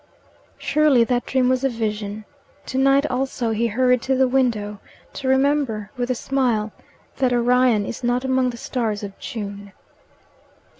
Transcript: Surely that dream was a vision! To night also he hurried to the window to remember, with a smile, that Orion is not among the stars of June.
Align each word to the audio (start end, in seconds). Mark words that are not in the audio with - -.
Surely 0.57 1.03
that 1.03 1.27
dream 1.27 1.47
was 1.47 1.63
a 1.63 1.69
vision! 1.69 2.25
To 2.65 2.79
night 2.79 3.05
also 3.05 3.51
he 3.51 3.67
hurried 3.67 4.01
to 4.01 4.15
the 4.15 4.27
window 4.27 4.79
to 5.13 5.27
remember, 5.27 5.91
with 5.95 6.09
a 6.09 6.15
smile, 6.15 6.71
that 7.17 7.31
Orion 7.31 7.85
is 7.85 8.03
not 8.03 8.25
among 8.25 8.49
the 8.49 8.57
stars 8.57 9.03
of 9.03 9.15
June. 9.19 9.73